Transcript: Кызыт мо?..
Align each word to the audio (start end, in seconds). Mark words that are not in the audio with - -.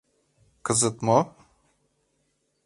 Кызыт 0.65 0.97
мо?.. 1.07 1.19